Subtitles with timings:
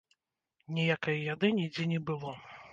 [0.77, 2.37] Ніякай яды нідзе не было.